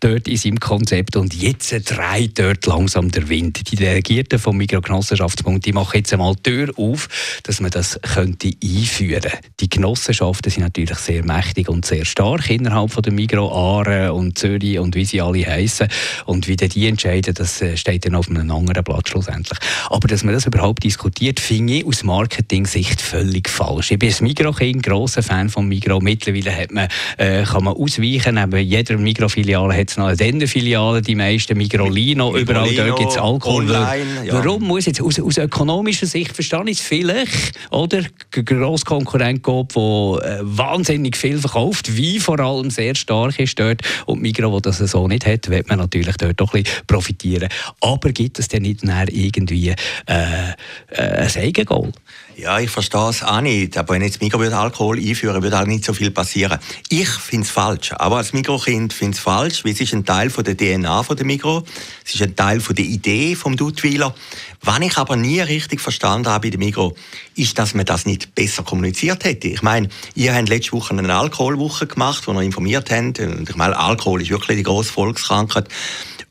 dort 0.00 0.28
in 0.28 0.36
seinem 0.36 0.60
Konzept 0.60 1.16
und 1.16 1.34
jetzt 1.34 1.70
dreht 1.70 2.38
dort 2.38 2.66
langsam 2.66 3.07
der 3.10 3.28
Wind. 3.28 3.70
Die 3.70 3.76
Delegierten 3.76 4.38
vom 4.38 4.56
Mikrogenossenschaftsbund 4.56 5.64
die 5.64 5.72
machen 5.72 5.98
jetzt 5.98 6.12
einmal 6.12 6.34
die 6.34 6.42
Tür 6.42 6.72
auf, 6.76 7.08
dass 7.42 7.60
man 7.60 7.70
das 7.70 7.98
könnte 8.14 8.50
einführen 8.62 9.32
Die 9.60 9.68
Genossenschaften 9.68 10.50
sind 10.50 10.62
natürlich 10.62 10.98
sehr 10.98 11.24
mächtig 11.24 11.68
und 11.68 11.84
sehr 11.84 12.04
stark 12.04 12.50
innerhalb 12.50 12.90
von 12.90 13.02
der 13.02 13.12
Migro, 13.12 13.50
Aare 13.52 14.12
und 14.12 14.38
Zürich 14.38 14.78
und 14.78 14.94
wie 14.94 15.04
sie 15.04 15.20
alle 15.20 15.46
heißen. 15.46 15.88
Und 16.26 16.48
wie 16.48 16.56
die 16.56 16.86
entscheiden, 16.86 17.34
das 17.34 17.60
äh, 17.62 17.76
steht 17.76 18.06
dann 18.06 18.14
auf 18.14 18.28
einem 18.28 18.50
anderen 18.50 18.84
Blatt 18.84 19.08
schlussendlich. 19.08 19.58
Aber 19.88 20.08
dass 20.08 20.24
man 20.24 20.34
das 20.34 20.46
überhaupt 20.46 20.84
diskutiert, 20.84 21.40
finde 21.40 21.74
ich 21.74 21.86
aus 21.86 22.04
Marketing-Sicht 22.04 23.00
völlig 23.00 23.48
falsch. 23.48 23.90
Ich 23.90 23.98
bin 23.98 24.12
ein 24.12 24.24
Migro-Kind, 24.24 24.82
grosser 24.82 25.22
Fan 25.22 25.48
von 25.48 25.66
Migro. 25.68 26.00
Mittlerweile 26.00 26.54
hat 26.54 26.72
man, 26.72 26.88
äh, 27.16 27.44
kann 27.44 27.64
man 27.64 27.74
ausweichen. 27.74 28.34
Neben 28.34 28.58
jeder 28.58 28.96
Migro-Filiale 28.98 29.74
hat 29.76 29.90
es 29.90 29.96
noch 29.96 30.06
eine 30.06 30.16
Denner-Filiale, 30.16 31.02
die 31.02 31.14
meisten 31.14 31.56
Migrolino, 31.56 32.36
überall 32.36 32.74
dort 32.74 32.97
gibt 32.98 33.10
es 33.10 33.16
Alkohol. 33.16 33.70
Online, 33.70 34.26
ja. 34.26 34.34
Warum 34.34 34.64
muss 34.64 34.86
jetzt 34.86 35.00
aus, 35.00 35.18
aus 35.20 35.38
ökonomischer 35.38 36.06
Sicht 36.06 36.32
verstehe 36.34 36.62
ich 36.66 36.78
es 36.78 36.84
vielleicht, 36.84 37.58
oder? 37.70 38.02
Grosskonkurrent 38.30 39.42
gibt, 39.42 39.74
der 39.74 39.82
äh, 39.82 40.38
wahnsinnig 40.42 41.16
viel 41.16 41.38
verkauft, 41.38 41.96
wie 41.96 42.20
vor 42.20 42.38
allem 42.40 42.70
sehr 42.70 42.94
stark 42.94 43.38
ist 43.38 43.58
dort 43.58 43.82
und 44.06 44.20
Migros, 44.20 44.52
wo 44.52 44.60
das 44.60 44.78
so 44.78 45.08
nicht 45.08 45.26
hat, 45.26 45.48
wird 45.48 45.68
man 45.68 45.78
natürlich 45.78 46.16
dort 46.16 46.40
doch 46.40 46.54
ein 46.54 46.62
bisschen 46.62 46.86
profitieren. 46.86 47.48
Aber 47.80 48.10
gibt 48.12 48.38
es 48.38 48.48
denn 48.48 48.62
nicht 48.62 48.82
irgendwie 48.82 49.70
äh, 49.70 49.74
äh, 50.06 51.02
ein 51.02 51.30
Eigengoal? 51.36 51.92
Ja, 52.38 52.60
ich 52.60 52.70
verstehe 52.70 53.08
es 53.08 53.24
auch 53.24 53.40
nicht. 53.40 53.76
Aber 53.76 53.94
wenn 53.94 54.02
jetzt 54.02 54.22
Migros 54.22 54.52
Alkohol 54.52 54.98
einführen 54.98 55.42
würde, 55.42 55.58
auch 55.58 55.66
nicht 55.66 55.84
so 55.84 55.92
viel 55.92 56.12
passieren. 56.12 56.60
Ich 56.88 57.08
finde 57.08 57.44
es 57.44 57.50
falsch. 57.50 57.92
Aber 57.92 58.18
als 58.18 58.32
Mikrokind 58.32 58.92
finde 58.92 59.14
ich 59.14 59.18
es 59.18 59.24
falsch, 59.24 59.64
weil 59.64 59.72
es 59.72 59.80
ist 59.80 59.92
ein 59.92 60.04
Teil 60.04 60.30
von 60.30 60.44
der 60.44 60.56
DNA 60.56 61.02
von 61.02 61.16
der 61.16 61.26
Migros. 61.26 61.64
Es 62.06 62.14
ist 62.14 62.22
ein 62.22 62.36
Teil 62.36 62.60
von 62.60 62.76
der 62.78 62.86
Idee 62.86 63.34
vom 63.34 63.56
Duttweiler. 63.56 64.14
Was 64.62 64.80
ich 64.80 64.96
aber 64.96 65.16
nie 65.16 65.40
richtig 65.40 65.80
verstanden 65.80 66.28
habe 66.28 66.46
bei 66.46 66.50
der 66.50 66.58
Migros, 66.58 66.94
ist, 67.34 67.58
dass 67.58 67.74
man 67.74 67.84
das 67.84 68.06
nicht 68.06 68.34
besser 68.34 68.62
kommuniziert 68.62 69.24
hätte. 69.24 69.48
Ich 69.48 69.62
meine, 69.62 69.88
ihr 70.14 70.34
habt 70.34 70.48
letzte 70.48 70.72
Woche 70.72 70.96
eine 70.96 71.14
Alkoholwoche 71.14 71.86
gemacht, 71.86 72.26
wo 72.26 72.32
ihr 72.32 72.42
informiert 72.42 72.90
habt. 72.90 73.20
Und 73.20 73.48
ich 73.48 73.56
meine, 73.56 73.76
Alkohol 73.76 74.22
ist 74.22 74.30
wirklich 74.30 74.58
die 74.58 74.62
grosse 74.62 74.92
Volkskrankheit. 74.92 75.68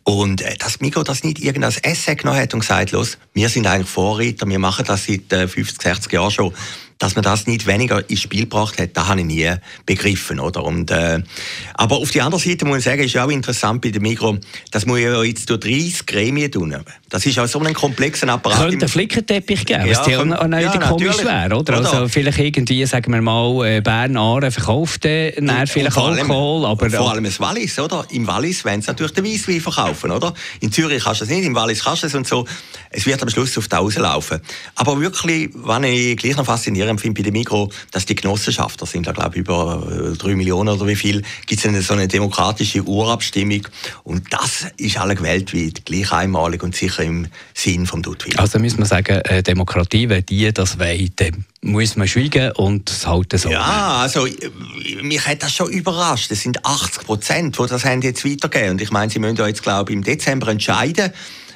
Und 0.03 0.41
äh, 0.41 0.55
dass 0.57 0.79
Migros 0.79 1.03
das 1.03 1.23
nicht 1.23 1.39
irgendein 1.39 1.73
Essay 1.83 2.15
genommen 2.15 2.39
hat 2.39 2.53
und 2.53 2.61
gesagt, 2.61 2.91
los, 2.91 3.17
wir 3.33 3.49
sind 3.49 3.67
eigentlich 3.67 3.89
Vorreiter, 3.89 4.47
wir 4.47 4.57
machen 4.57 4.85
das 4.85 5.05
seit 5.05 5.33
äh, 5.33 5.49
50, 5.49 5.81
60 5.81 6.13
Jahren 6.13 6.31
schon, 6.31 6.53
dass 6.99 7.15
man 7.15 7.23
das 7.23 7.47
nicht 7.47 7.67
weniger 7.67 8.09
ins 8.09 8.21
Spiel 8.21 8.41
gebracht 8.41 8.79
hat, 8.79 8.95
das 8.95 9.07
habe 9.07 9.19
ich 9.19 9.25
nie 9.25 9.51
begriffen, 9.85 10.39
oder? 10.39 10.63
Und, 10.63 10.89
äh, 10.91 11.21
aber 11.75 11.97
auf 11.97 12.11
die 12.11 12.21
andere 12.21 12.41
Seite 12.41 12.65
muss 12.65 12.79
ich 12.79 12.83
sagen, 12.85 13.03
ist 13.03 13.17
auch 13.17 13.29
interessant 13.29 13.81
bei 13.81 13.89
der 13.89 14.01
Mikro, 14.01 14.37
das 14.71 14.85
muss 14.85 14.99
ja 14.99 15.21
jetzt 15.23 15.49
durch 15.49 15.59
30 15.59 16.05
Gremien 16.05 16.51
tun. 16.51 16.75
Das 17.09 17.25
ist 17.25 17.37
auch 17.39 17.47
so 17.47 17.59
ein 17.59 17.73
komplexer 17.73 18.27
Apparat. 18.29 18.57
Könnte 18.59 18.85
einen 18.85 18.89
Flickenteppich 18.89 19.65
geben, 19.65 19.85
Ja, 19.87 19.97
was 19.99 20.07
ja, 20.07 20.19
auch 20.19 20.25
nicht 20.25 20.61
ja, 20.63 20.71
komisch 20.77 21.07
natürlich. 21.07 21.25
wäre, 21.25 21.55
oder? 21.55 21.79
Oder? 21.79 21.93
Also 21.93 22.07
vielleicht 22.07 22.39
irgendwie, 22.39 22.85
sagen 22.85 23.13
wir 23.13 23.21
mal, 23.21 23.65
äh, 23.67 23.81
Bern 23.81 24.17
Aare 24.17 24.51
verkauft 24.51 25.05
dann 25.05 25.67
vielleicht 25.67 25.93
vor 25.93 26.07
allem- 26.07 26.19
Alkohol, 26.19 26.65
aber 26.65 26.89
vor 26.89 27.11
allem 27.11 27.23
das 27.23 27.39
Wallis, 27.39 27.77
oder? 27.79 28.05
Im 28.11 28.25
Wallis 28.27 28.65
wollen 28.65 28.81
sie 28.81 28.87
natürlich 28.87 29.13
den 29.13 29.25
Weisswein 29.25 29.61
verkaufen, 29.61 30.11
oder? 30.11 30.33
In 30.59 30.71
Zürich 30.71 31.03
kannst 31.03 31.21
du 31.21 31.25
das 31.25 31.33
nicht, 31.33 31.45
im 31.45 31.55
Wallis 31.55 31.83
kannst 31.83 32.03
du 32.03 32.07
es 32.07 32.15
und 32.15 32.27
so. 32.27 32.45
Es 32.89 33.05
wird 33.05 33.21
am 33.21 33.29
Schluss 33.29 33.57
auf 33.57 33.67
die 33.67 33.75
rauslaufen. 33.75 34.39
Aber 34.75 34.99
wirklich, 34.99 35.49
was 35.53 35.83
ich 35.83 36.17
gleich 36.17 36.35
noch 36.35 36.45
faszinierend 36.45 36.86
finde 36.97 37.21
bei 37.21 37.25
dem 37.25 37.33
Mikro, 37.33 37.71
dass 37.91 38.05
die 38.05 38.15
Genossenschaften, 38.15 38.79
das 38.79 38.91
sind 38.91 39.07
da 39.07 39.11
glaube 39.11 39.35
ich 39.35 39.41
über 39.41 40.11
äh, 40.13 40.17
drei 40.17 40.35
Millionen 40.35 40.69
oder 40.69 40.87
wie 40.87 40.95
viel, 40.95 41.23
gibt 41.45 41.59
es 41.59 41.65
eine, 41.65 41.81
so 41.81 41.93
eine 41.93 42.07
demokratische 42.07 42.83
Urabstimmung 42.83 43.67
und 44.03 44.31
das 44.31 44.67
ist 44.77 44.97
alle 44.97 45.19
weltweit 45.21 45.85
gleich 45.85 46.11
einmalig 46.11 46.63
und 46.63 46.75
sicher 46.75 47.03
im 47.03 47.27
Sinn 47.53 47.85
vom 47.85 48.01
Dudwil. 48.01 48.35
Also 48.37 48.59
müssen 48.59 48.79
wir 48.79 48.85
sagen, 48.85 49.21
äh, 49.25 49.43
Demokratie, 49.43 50.09
wenn 50.09 50.25
die 50.25 50.51
das 50.53 50.79
wollen, 50.79 51.11
dann 51.15 51.45
muss 51.61 51.95
man 51.95 52.07
schweigen 52.07 52.51
und 52.53 52.89
es 52.89 53.07
halten 53.07 53.37
so. 53.37 53.49
Ja, 53.49 53.97
also 53.97 54.25
äh, 54.25 54.49
mich 55.01 55.25
hat 55.25 55.43
das 55.43 55.53
schon 55.53 55.69
überrascht. 55.69 56.31
Es 56.31 56.41
sind 56.41 56.65
80 56.65 57.03
Prozent, 57.03 57.57
die 57.59 57.67
das 57.67 57.85
haben 57.85 58.01
jetzt 58.01 58.25
weitergeben. 58.25 58.71
Und 58.71 58.81
ich 58.81 58.91
meine, 58.91 59.11
sie 59.11 59.19
müssen 59.19 59.35
ja 59.37 59.47
jetzt, 59.47 59.63
glaube 59.63 59.91
ich, 59.91 59.95
im 59.95 60.03
Dezember 60.03 60.49
entscheiden, 60.49 61.11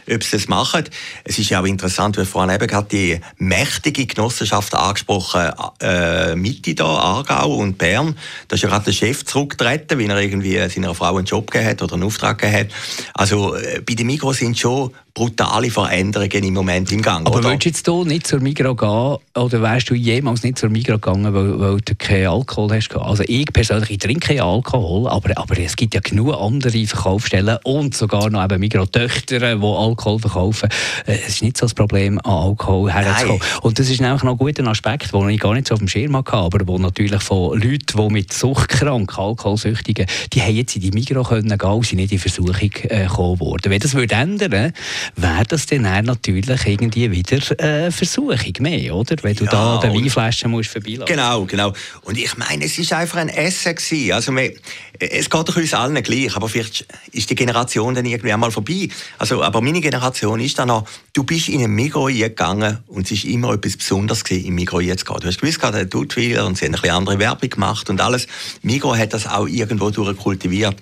ob 0.10 0.24
sie 0.24 0.38
das 0.38 0.48
machen. 0.48 0.86
Es 1.24 1.38
ist 1.40 1.50
ja 1.50 1.62
auch 1.62 1.66
interessant, 1.66 2.18
wie 2.18 2.26
vorhin 2.26 2.54
eben 2.54 2.68
gerade 2.68 2.88
die 2.88 3.20
mächtige 3.38 4.06
Genossenschaft 4.06 4.74
angesprochen, 4.76 5.52
äh, 5.82 6.36
Mitte 6.36 6.76
da, 6.76 6.86
Aargau 6.86 7.56
und 7.56 7.78
Bern. 7.78 8.18
Da 8.48 8.56
ist 8.56 8.62
ja 8.62 8.70
gerade 8.70 8.86
der 8.86 8.94
Chef 8.94 9.26
zurückgetreten, 9.26 10.00
weil 10.00 10.10
er 10.10 10.22
irgendwie 10.22 10.58
seiner 10.70 10.96
Frau 10.96 11.16
einen 11.16 11.26
Job 11.26 11.52
gegeben 11.52 11.80
oder 11.82 11.94
einen 11.94 12.04
Auftrag 12.04 12.38
gegeben 12.38 12.60
hat. 12.60 12.68
Also 13.14 13.56
äh, 13.56 13.82
bei 13.82 13.94
den 13.94 14.08
Migros 14.08 14.38
sind 14.38 14.58
schon 14.58 14.92
brutale 15.14 15.70
Veränderungen 15.70 16.44
im 16.44 16.54
Moment 16.54 16.92
im 16.92 17.02
Gang. 17.02 17.28
Aber 17.28 17.38
oder? 17.38 17.50
würdest 17.50 17.66
du 17.66 17.70
jetzt 17.70 17.88
du 17.88 18.04
nicht 18.06 18.28
zur 18.28 18.40
Migros 18.40 18.78
gehen 18.78 19.44
oder 19.44 19.62
wärst 19.62 19.90
du 19.90 19.96
jemals 19.96 20.44
nicht 20.44 20.58
zur 20.58 20.70
Migros 20.70 21.02
gegangen, 21.02 21.34
weil, 21.34 21.60
weil 21.60 21.78
du 21.82 21.96
keinen 21.96 22.28
Alkohol 22.28 22.72
hast? 22.76 22.96
Also 22.96 23.24
ich 23.28 23.46
persönlich 23.52 23.92
ich 23.92 23.98
trinke 23.98 24.28
keinen 24.28 24.42
Alkohol, 24.42 25.10
aber, 25.10 25.38
aber 25.38 25.58
es 25.60 25.76
gibt 25.76 25.94
ja 25.94 26.02
genug 26.02 26.36
andere 26.36 26.86
Verkaufsstellen 26.86 27.58
und 27.64 27.96
sogar 27.96 28.30
noch 28.30 28.44
eben 28.44 28.60
Migros-Töchter, 28.60 29.40
die 29.40 29.46
Alkohol 29.46 30.20
verkaufen. 30.20 30.70
Äh, 31.06 31.18
Es 31.28 31.36
ist 31.36 31.44
nicht 31.44 31.58
so 31.58 31.66
das 31.66 31.74
Problem, 31.74 32.20
an 32.20 32.32
Alkohol 32.32 32.92
herzukommen. 32.92 33.42
Und 33.62 33.80
das 33.80 33.90
ist 33.90 34.02
nämlich 34.02 34.24
noch 34.24 34.34
ein 34.34 34.38
guter 34.38 34.66
Aspekt, 34.68 35.14
den 35.14 35.30
ich 35.30 35.40
gar 35.40 35.54
nicht 35.54 35.68
so 35.68 35.74
auf 35.74 35.80
dem 35.80 35.88
Schirm 35.88 36.16
hatte, 36.16 36.34
aber 36.34 36.68
wo 36.68 36.78
natürlich 36.78 37.22
von 37.22 37.60
Leuten, 37.60 37.98
die 37.98 38.14
mit 38.14 38.34
Suchtkrank, 38.34 39.18
Alkoholsüchtigen, 39.18 40.06
die 40.34 40.42
haben 40.42 40.56
jetzt 40.56 40.76
in 40.76 40.82
die 40.82 40.92
Migros 40.92 41.30
können 41.30 41.58
gehen 41.58 41.70
und 41.70 41.86
sind 41.86 41.98
nicht 41.98 42.12
in 42.12 42.20
Versuchung 42.20 42.72
äh, 42.84 43.04
gekommen 43.04 43.40
worden. 43.40 43.72
Wenn 43.72 43.80
das 43.80 43.94
würde 43.94 44.16
ändern, 44.16 44.74
wäre 45.16 45.46
das 45.48 45.66
dann 45.66 45.84
natürlich 45.84 46.66
irgendwie 46.66 47.12
wieder 47.12 47.60
äh, 47.60 47.92
Versuchung 47.92 48.54
mehr, 48.60 48.96
oder? 48.96 49.16
Wenn 49.22 49.36
du 49.36 49.46
Ja, 49.46 49.52
da 49.52 49.78
den 49.80 49.94
Weinflaschen 49.94 50.52
musst 50.52 50.70
vorbeilassen. 50.70 51.06
Genau, 51.06 51.46
genau. 51.46 51.74
Und 52.04 52.18
ich 52.18 52.38
meine, 52.38 52.66
es 52.66 52.78
ist 52.78 52.94
einfach 52.94 53.18
ein 53.18 53.30
Essen 53.30 53.76
gewesen. 53.76 54.14
Also 54.14 54.36
wir, 54.36 54.54
es 55.00 55.30
geht 55.30 55.50
doch 55.50 55.56
uns 55.56 55.74
allen 55.74 56.02
gleich, 56.04 56.36
aber 56.36 56.48
vielleicht 56.48 56.86
ist 57.12 57.30
die 57.30 57.36
Generation 57.36 57.96
dann 57.96 58.06
irgendwie 58.06 58.32
einmal 58.32 58.52
vorbei. 58.52 58.88
Also, 59.18 59.44
aber 59.44 59.62
meine 59.62 59.82
Generation 59.82 60.40
ist 60.40 60.60
dann 60.60 60.68
noch, 60.68 60.86
du 61.14 61.24
bist 61.24 61.50
in 61.50 61.64
ein 61.64 61.72
Migros 61.72 62.12
gegangen 62.14 62.80
und 62.88 63.06
es 63.06 63.12
ist 63.12 63.24
immer 63.26 63.54
etwas 63.54 63.78
Besonderes 63.78 64.24
gewesen, 64.24 64.46
im 64.46 64.56
Migros 64.56 64.84
zu 64.84 65.06
gehen. 65.06 65.18
Du 65.22 65.28
hast 65.28 65.40
gewusst, 65.40 65.60
gerade 65.60 65.78
der 65.78 65.86
Dudweiler 65.86 66.46
und 66.46 66.58
sie 66.58 66.66
haben 66.66 66.76
ein 66.76 66.82
bisschen 66.82 66.96
andere 66.96 67.20
Werbung 67.20 67.50
gemacht 67.50 67.90
und 67.90 68.00
alles. 68.02 68.28
Migros 68.62 68.98
hat 68.98 69.14
das 69.14 69.28
auch 69.28 69.48
irgendwo 69.48 69.90
durchkultiviert. 69.90 70.76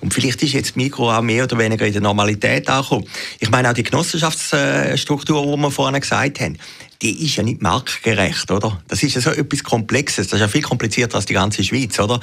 Und 0.00 0.14
vielleicht 0.14 0.42
ist 0.42 0.52
jetzt 0.52 0.76
Migros 0.76 1.12
auch 1.12 1.22
mehr 1.22 1.44
oder 1.44 1.58
weniger 1.58 1.86
in 1.86 1.92
der 1.92 2.02
Normalität 2.02 2.68
angekommen. 2.68 3.06
Ich 3.40 3.50
meine 3.50 3.65
auch 3.66 3.74
die 3.74 3.82
Genossenschaftsstruktur, 3.82 5.42
die 5.42 5.62
wir 5.62 5.70
vorhin 5.70 6.00
gesagt 6.00 6.40
haben, 6.40 6.58
die 7.02 7.24
ist 7.24 7.36
ja 7.36 7.42
nicht 7.42 7.62
marktgerecht, 7.62 8.50
oder? 8.50 8.80
Das 8.88 9.02
ist 9.02 9.14
ja 9.14 9.20
so 9.20 9.30
etwas 9.30 9.62
Komplexes. 9.62 10.28
Das 10.28 10.34
ist 10.34 10.40
ja 10.40 10.48
viel 10.48 10.62
komplizierter 10.62 11.16
als 11.16 11.26
die 11.26 11.34
ganze 11.34 11.62
Schweiz, 11.62 11.98
oder? 11.98 12.20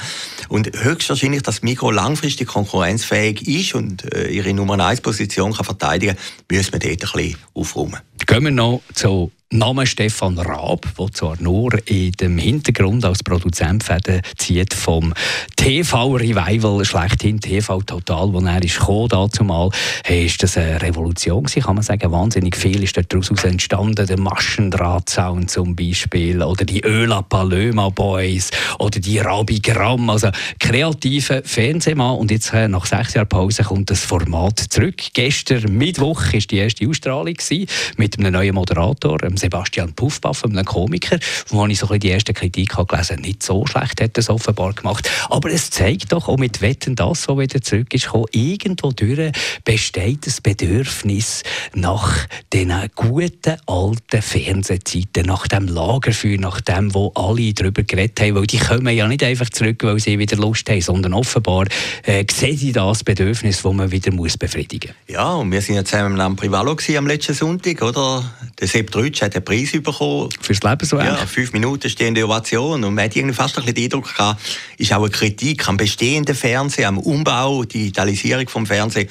Und 0.50 0.72
höchstwahrscheinlich, 0.76 1.44
dass 1.44 1.62
Mikro 1.62 1.92
langfristig 1.92 2.48
konkurrenzfähig 2.48 3.48
ist 3.48 3.76
und 3.76 4.12
äh, 4.14 4.30
ihre 4.30 4.54
Nummer 4.54 4.80
1 4.84 5.02
Position 5.02 5.54
kann 5.54 5.66
verteidigen, 5.66 6.18
müssen 6.50 6.74
wir 6.74 6.80
dort 6.80 6.92
ein 6.92 6.98
bisschen 6.98 7.38
aufräumen. 7.54 8.00
Gehen 8.26 8.44
wir 8.44 8.52
noch 8.52 8.82
zu 8.94 9.32
Namen 9.54 9.86
Stefan 9.86 10.40
Raab, 10.40 10.88
der 10.98 11.12
zwar 11.12 11.40
nur 11.40 11.70
in 11.86 12.12
dem 12.14 12.40
Hintergrund 12.40 13.06
als 13.06 13.22
Produzent 13.22 13.84
Fäden 13.84 14.24
zieht 14.36 14.74
vom 14.74 15.14
TV-Revival 15.56 16.84
schlechthin, 16.84 17.40
TV 17.40 17.84
Total, 17.84 18.34
wo 18.34 18.40
er 18.40 18.64
ist 18.64 18.80
gekommen, 18.80 19.10
dazumal, 19.10 19.70
hey, 20.06 20.26
ist 20.26 20.42
das 20.42 20.58
eine 20.58 20.82
Revolution 20.82 21.44
gewesen, 21.44 21.62
kann 21.62 21.76
man 21.76 21.84
sagen. 21.84 22.12
Wahnsinnig 22.12 22.56
viel 22.56 22.82
ist 22.82 22.98
daraus 22.98 23.30
entstanden. 23.44 24.08
Der 24.08 24.20
Maschendrahtzaun 24.20 25.48
zum 25.48 25.76
Beispiel 25.76 26.42
oder 26.42 26.66
die 26.66 26.82
Öla 26.84 27.22
Palöma 27.22 27.90
Boys 27.90 28.50
oder 28.80 29.00
die 29.00 29.20
Rabi 29.20 29.60
Gramm, 29.60 30.10
also 30.10 30.30
kreative 30.60 31.44
Fernsehmann. 31.46 32.18
Und 32.18 32.32
jetzt 32.32 32.52
äh, 32.54 32.68
nach 32.68 32.88
sechs 32.88 33.14
Jahren 33.14 33.30
Pause 33.30 33.62
kommt 33.62 33.92
das 33.92 34.04
Format 34.04 34.58
zurück. 34.58 35.00
Gestern 35.14 35.78
Mittwoch 35.78 36.34
ist 36.34 36.50
die 36.50 36.58
erste 36.58 36.88
Ausstrahlung 36.90 37.36
gewesen, 37.36 37.68
mit 37.98 38.18
einem 38.18 38.34
neuen 38.34 38.56
Moderator, 38.56 39.20
Sebastian 39.44 39.92
Puffpaff, 39.94 40.46
einem 40.46 40.64
Komiker, 40.64 41.20
wo 41.50 41.66
ich 41.68 41.80
so 41.80 41.88
die 41.88 42.08
erste 42.08 42.34
Kritik 42.34 42.78
habe 42.78 42.88
gelesen 42.88 43.20
nicht 43.20 43.44
so 43.44 43.66
schlecht 43.66 44.02
hat 44.02 44.18
er 44.18 44.20
es 44.20 44.30
offenbar 44.30 44.72
gemacht. 44.72 45.10
Aber 45.30 45.52
es 45.52 45.70
zeigt 45.70 46.14
doch 46.14 46.30
auch 46.30 46.38
mit 46.38 46.62
Wetten, 46.62 46.96
das 46.96 47.24
so 47.24 47.38
wieder 47.38 47.62
zurück 47.62 47.94
ist, 47.94 48.06
gekommen, 48.06 48.26
irgendwo 48.32 48.92
durch 48.92 49.32
besteht 49.66 50.26
das 50.26 50.40
Bedürfnis 50.40 51.44
nach 51.74 52.26
den 52.54 52.72
guten 52.96 53.58
alten 53.66 54.22
Fernsehzeiten, 54.22 55.26
nach 55.26 55.48
dem 55.48 55.68
Lagerfeuer, 55.68 56.38
nach 56.38 56.62
dem, 56.62 56.94
wo 56.94 57.12
alle 57.16 57.54
darüber 57.54 57.84
geredet 57.84 58.22
haben, 58.22 58.36
weil 58.36 58.48
die 58.48 58.60
kommen 58.60 58.96
ja 58.96 59.08
nicht 59.08 59.24
einfach 59.24 59.50
zurück, 59.50 59.84
weil 59.84 60.00
sie 60.00 60.20
wieder 60.20 60.38
Lust 60.38 60.70
haben, 60.70 60.82
sondern 60.82 61.14
offenbar 61.14 61.66
äh, 62.04 62.26
sehen 62.32 62.58
sie 62.58 62.72
das 62.72 63.04
Bedürfnis, 63.04 63.62
das 63.62 63.74
man 63.74 63.92
wieder 63.92 64.14
muss 64.14 64.38
befriedigen 64.38 64.94
muss. 65.08 65.16
Ja, 65.16 65.34
und 65.34 65.52
wir 65.52 65.62
sind 65.62 65.76
ja 65.76 65.84
zusammen 65.84 66.20
am 66.22 66.38
Privalo 66.38 66.78
am 66.98 67.08
letzten 67.08 67.34
Sonntag, 67.34 67.82
oder? 67.82 68.24
Der 68.60 68.68
Sepp 68.68 68.92
Drütsch 68.92 69.22
hat 69.22 69.33
den 69.34 69.44
Preis 69.44 69.72
bekommen. 69.72 70.30
Fürs 70.42 70.62
Lebenswerk. 70.62 71.06
Ja, 71.06 71.26
fünf 71.26 71.54
Minuten 71.54 71.90
stehende 71.90 72.24
Ovation. 72.26 72.84
Und 72.84 72.94
man 72.94 73.06
hat 73.06 73.16
irgendwie 73.16 73.36
fast 73.36 73.58
ein 73.58 73.66
bisschen 73.66 73.76
den 73.76 73.84
Eindruck 73.86 74.16
gehabt, 74.16 74.42
ist 74.78 74.94
auch 74.94 75.02
eine 75.02 75.10
Kritik 75.10 75.68
am 75.68 75.78
bestehenden 75.78 76.36
Fernsehen, 76.36 76.86
am 76.86 76.98
Umbau, 76.98 77.64
Digitalisierung 77.64 78.48
vom 78.48 78.66
Fernsehen. 78.66 79.10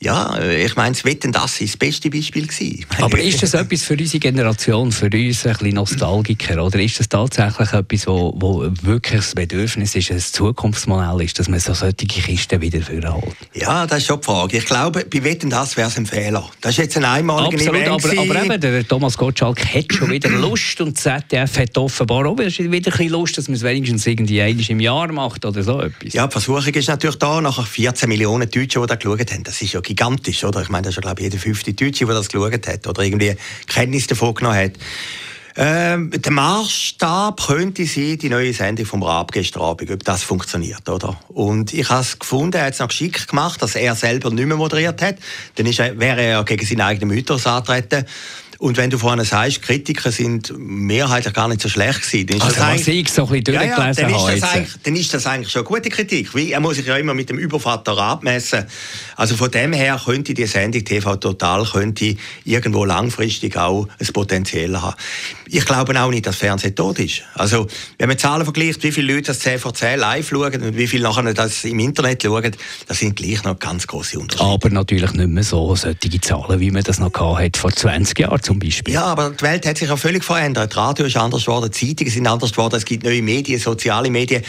Ja, 0.00 0.36
äh, 0.38 0.64
ich 0.64 0.76
meine, 0.76 0.92
das 0.92 1.04
Wetten, 1.04 1.32
das 1.32 1.60
ist 1.60 1.74
das 1.74 1.76
beste 1.78 2.10
Beispiel 2.10 2.46
gewesen. 2.46 2.84
Aber 3.00 3.18
ist 3.18 3.42
das 3.42 3.54
etwas 3.54 3.82
für 3.82 3.94
unsere 3.94 4.18
Generation, 4.18 4.92
für 4.92 5.06
uns 5.06 5.46
ein 5.46 5.52
bisschen 5.52 5.74
Nostalgiker, 5.74 6.62
oder 6.64 6.80
ist 6.80 7.00
das 7.00 7.08
tatsächlich 7.08 7.72
etwas, 7.72 8.06
wo, 8.06 8.34
wo 8.36 8.70
wirklich 8.82 9.20
das 9.20 9.34
Bedürfnis 9.34 9.94
ist, 9.94 10.10
ein 10.10 10.18
Zukunftsmodell 10.18 11.24
ist, 11.24 11.38
dass 11.38 11.48
man 11.48 11.60
so 11.60 11.74
solche 11.74 11.94
Kisten 11.94 12.60
wieder 12.60 12.80
vorholt? 12.82 13.36
Ja, 13.54 13.86
das 13.86 13.98
ist 13.98 14.06
schon 14.06 14.20
die 14.20 14.24
Frage. 14.24 14.58
Ich 14.58 14.64
glaube, 14.64 15.04
bei 15.04 15.24
Wetten, 15.24 15.50
das 15.50 15.76
wäre 15.76 15.88
es 15.88 15.96
ein 15.96 16.06
Fehler. 16.06 16.48
Das 16.60 16.72
ist 16.72 16.78
jetzt 16.78 16.96
ein 16.96 17.04
einmaliger 17.04 17.54
Absolut, 17.54 17.82
Event 17.82 18.04
aber, 18.04 18.20
aber 18.20 18.44
eben, 18.44 18.60
der 18.60 18.86
Thomas 18.86 19.16
Gottschalk 19.16 19.64
hat 19.64 19.92
schon 19.92 20.10
wieder 20.10 20.28
Lust 20.28 20.80
und 20.80 20.98
ZDF 20.98 21.58
hat 21.58 21.78
offenbar 21.78 22.26
auch 22.26 22.38
wieder 22.38 22.46
ein 22.46 22.70
bisschen 22.70 23.08
Lust, 23.08 23.38
dass 23.38 23.48
man 23.48 23.56
es 23.56 23.62
wenigstens 23.62 24.06
irgendwie 24.06 24.42
einmal 24.42 24.64
im 24.68 24.80
Jahr 24.80 25.12
macht 25.12 25.44
oder 25.44 25.62
so 25.62 25.80
etwas. 25.80 26.12
Ja, 26.12 26.26
die 26.26 26.32
Versuchung 26.32 26.74
ist 26.74 26.88
natürlich 26.88 27.16
da, 27.16 27.40
nach 27.40 27.66
14 27.66 28.08
Millionen 28.08 28.50
Deutschen, 28.50 28.82
die 28.82 28.88
da 28.88 28.94
geschaut 28.96 29.32
haben. 29.32 29.44
Das 29.44 29.60
ist 29.62 29.72
ja 29.72 29.80
gigantisch, 29.84 30.44
oder? 30.44 30.62
Ich 30.62 30.68
meine, 30.68 30.82
das 30.82 30.92
ist 30.92 30.96
ja, 30.96 31.02
glaube 31.02 31.20
ich, 31.20 31.24
jeder 31.24 31.38
fünfte 31.38 31.72
Deutsche, 31.72 32.06
der 32.06 32.14
das 32.14 32.28
geschaut 32.28 32.66
hat 32.66 32.86
oder 32.86 33.02
irgendwie 33.02 33.36
Kenntnis 33.66 34.06
davon 34.06 34.34
genommen 34.34 34.56
hat. 34.56 34.72
Ähm, 35.56 36.10
der 36.10 36.32
Maßstab 36.32 37.46
könnte 37.46 37.86
sein, 37.86 38.18
die 38.18 38.28
neue 38.28 38.52
Sendung 38.52 38.86
vom 38.86 39.04
Raab 39.04 39.30
gestern 39.30 39.62
Abend, 39.62 39.88
ob 39.88 40.02
das 40.02 40.24
funktioniert, 40.24 40.88
oder? 40.88 41.16
Und 41.28 41.72
ich 41.72 41.88
habe 41.90 42.00
es 42.00 42.18
gefunden, 42.18 42.56
er 42.56 42.66
hat 42.66 42.72
es 42.74 42.80
noch 42.80 42.88
geschickt 42.88 43.28
gemacht, 43.28 43.62
dass 43.62 43.76
er 43.76 43.94
selber 43.94 44.30
nicht 44.30 44.46
mehr 44.46 44.56
moderiert 44.56 45.00
hat. 45.00 45.16
Dann 45.54 45.66
ist 45.66 45.78
er, 45.78 45.96
wäre 46.00 46.22
er 46.22 46.44
gegen 46.44 46.66
seinen 46.66 46.80
eigenen 46.80 47.14
Mythos 47.14 47.46
antreten. 47.46 48.04
Und 48.58 48.76
wenn 48.76 48.90
du 48.90 48.98
vorhin 48.98 49.24
sagst, 49.24 49.62
Kritiker 49.62 50.12
sind 50.12 50.52
mehrheitlich 50.56 51.32
gar 51.34 51.48
nicht 51.48 51.60
so 51.60 51.68
schlecht 51.68 52.02
gewesen, 52.02 52.26
dann 52.26 52.36
ist 52.38 52.42
Also 52.44 52.56
das 52.56 52.64
eigentlich- 52.64 52.88
ich 53.00 53.10
so 53.12 53.22
ein 53.26 53.28
bisschen 53.42 53.54
ja, 53.54 53.62
ja, 53.64 53.92
dann, 53.92 54.14
ist 54.14 54.42
das 54.42 54.42
eigentlich, 54.50 54.74
dann 54.82 54.96
ist 54.96 55.14
das 55.14 55.26
eigentlich 55.26 55.50
schon 55.50 55.60
eine 55.66 55.68
gute 55.68 55.88
Kritik. 55.90 56.34
Weil 56.34 56.48
er 56.50 56.60
muss 56.60 56.76
sich 56.76 56.86
ja 56.86 56.96
immer 56.96 57.14
mit 57.14 57.30
dem 57.30 57.38
Übervater 57.38 57.96
abmessen. 57.98 58.64
Also 59.16 59.36
von 59.36 59.50
dem 59.50 59.72
her 59.72 60.00
könnte 60.04 60.34
die 60.34 60.46
Sendung 60.46 60.84
TV 60.84 61.16
Total 61.16 61.64
könnte 61.64 62.16
irgendwo 62.44 62.84
langfristig 62.84 63.56
auch 63.56 63.88
ein 63.98 64.06
Potenzial 64.12 64.80
haben. 64.80 64.96
Ich 65.46 65.64
glaube 65.64 66.00
auch 66.00 66.10
nicht, 66.10 66.26
dass 66.26 66.36
Fernsehen 66.36 66.74
tot 66.74 66.98
ist. 66.98 67.22
Also 67.34 67.66
wenn 67.98 68.08
man 68.08 68.18
Zahlen 68.18 68.44
vergleicht, 68.44 68.82
wie 68.82 68.92
viele 68.92 69.12
Leute 69.14 69.28
das 69.28 69.40
10 69.40 69.58
vor 69.58 69.74
10 69.74 69.98
live 69.98 70.28
schauen 70.28 70.62
und 70.62 70.76
wie 70.76 70.86
viele 70.86 71.04
nachher 71.04 71.34
das 71.34 71.64
im 71.64 71.78
Internet 71.78 72.22
schauen, 72.22 72.52
das 72.86 72.98
sind 72.98 73.16
gleich 73.16 73.42
noch 73.44 73.58
ganz 73.58 73.86
große 73.86 74.18
Unterschiede. 74.18 74.48
Aber 74.48 74.70
natürlich 74.70 75.12
nicht 75.12 75.28
mehr 75.28 75.42
so 75.44 75.74
solche 75.76 76.20
Zahlen, 76.20 76.60
wie 76.60 76.70
man 76.70 76.82
das 76.82 76.98
noch 76.98 77.12
gehabt 77.12 77.40
hat 77.40 77.56
vor 77.56 77.72
20 77.72 78.18
Jahren 78.18 78.40
zum 78.54 78.58
Beispiel. 78.60 78.94
Ja, 78.94 79.04
aber 79.04 79.30
die 79.30 79.42
Welt 79.42 79.66
hat 79.66 79.78
sich 79.78 79.88
ja 79.88 79.96
völlig 79.96 80.24
verändert. 80.24 80.70
Das 80.70 80.76
Radio 80.76 81.06
ist 81.06 81.16
anders 81.16 81.44
geworden, 81.44 81.70
die 81.72 81.86
Zeitungen 81.88 82.12
sind 82.12 82.26
anders 82.26 82.52
geworden, 82.52 82.76
es 82.76 82.84
gibt 82.84 83.04
neue 83.04 83.22
Medien, 83.22 83.58
soziale 83.58 84.10
Medien. 84.10 84.42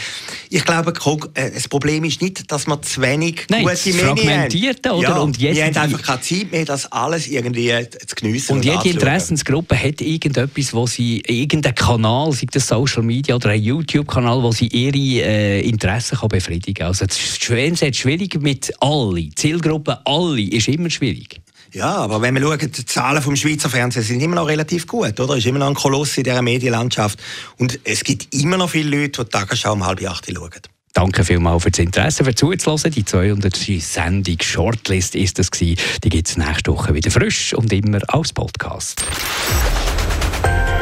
Ich 0.48 0.64
glaube, 0.64 0.92
äh, 1.34 1.50
das 1.50 1.68
Problem 1.68 2.04
ist 2.04 2.22
nicht, 2.22 2.50
dass 2.50 2.66
wir 2.66 2.80
zu 2.82 3.02
wenig 3.02 3.46
Nein, 3.48 3.64
gute 3.64 3.92
Medien 3.92 4.76
haben. 4.84 4.96
Oder? 4.96 5.08
Ja, 5.08 5.18
und 5.18 5.40
wir 5.40 5.64
haben 5.64 5.76
einfach 5.76 6.02
keine 6.02 6.20
Zeit 6.20 6.52
mehr, 6.52 6.64
das 6.64 6.90
alles 6.92 7.26
irgendwie 7.26 7.72
zu 8.06 8.14
geniessen. 8.14 8.52
Und, 8.52 8.58
und 8.58 8.64
jede 8.64 8.88
Interessensgruppe 8.88 9.76
hat 9.76 10.00
irgendetwas, 10.00 10.72
wo 10.72 10.86
sie, 10.86 11.22
irgendeinen 11.26 11.74
Kanal, 11.74 12.32
sei 12.32 12.46
das 12.50 12.68
Social 12.68 13.02
Media 13.02 13.34
oder 13.34 13.50
ein 13.50 13.62
YouTube-Kanal, 13.62 14.42
wo 14.42 14.52
sie 14.52 14.68
ihre 14.68 15.24
äh, 15.26 15.60
Interessen 15.60 16.18
kann 16.18 16.28
befriedigen 16.28 16.74
kann. 16.74 16.88
Also 16.88 17.06
das 17.06 17.18
ist 17.18 17.44
schwierig 17.44 18.40
mit 18.40 18.72
allen. 18.80 19.32
Zielgruppe 19.34 19.98
alle 20.04 20.42
ist 20.42 20.68
immer 20.68 20.90
schwierig. 20.90 21.40
Ja, 21.76 21.96
aber 21.96 22.22
wenn 22.22 22.34
wir 22.34 22.40
schauen, 22.40 22.72
die 22.72 22.86
Zahlen 22.86 23.20
vom 23.20 23.36
Schweizer 23.36 23.68
Fernsehen 23.68 24.02
sind 24.02 24.22
immer 24.22 24.36
noch 24.36 24.48
relativ 24.48 24.86
gut, 24.86 25.20
oder? 25.20 25.34
Es 25.34 25.40
ist 25.40 25.46
immer 25.46 25.58
noch 25.58 25.66
ein 25.66 25.74
Koloss 25.74 26.16
in 26.16 26.24
dieser 26.24 26.40
Medienlandschaft. 26.40 27.18
Und 27.58 27.78
es 27.84 28.02
gibt 28.02 28.32
immer 28.32 28.56
noch 28.56 28.70
viele 28.70 28.96
Leute, 28.96 29.22
die 29.22 29.24
die 29.24 29.38
Tagesschau 29.38 29.74
um 29.74 29.84
halb 29.84 30.02
acht 30.08 30.26
schauen. 30.26 30.50
Danke 30.94 31.22
vielmals 31.22 31.64
für 31.64 31.70
das 31.70 31.80
Interesse, 31.80 32.24
für 32.24 32.34
zuzuhören. 32.34 32.90
Die 32.90 33.04
200. 33.04 33.54
Sendung 33.80 34.38
Shortlist 34.40 35.14
ist 35.16 35.38
das 35.38 35.50
gewesen. 35.50 35.78
Die 36.02 36.08
gibt 36.08 36.28
es 36.28 36.38
nächste 36.38 36.72
Woche 36.72 36.94
wieder 36.94 37.10
frisch 37.10 37.52
und 37.52 37.70
immer 37.70 38.00
als 38.08 38.32
Podcast. 38.32 39.04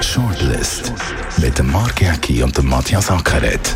Shortlist 0.01 0.93
mit 1.39 1.59
dem 1.59 1.73
Mark 1.73 2.01
Jäcki 2.01 2.41
und 2.45 2.57
dem 2.57 2.69
Matthias 2.69 3.11
Ackeret. 3.11 3.75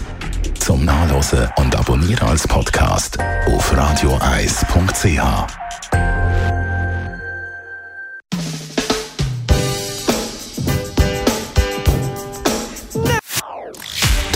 Zum 0.61 0.85
Nachlesen 0.85 1.49
und 1.57 1.75
Abonnieren 1.75 2.29
als 2.29 2.47
Podcast 2.47 3.19
auf 3.49 3.77
radioeis.ch. 3.77 5.68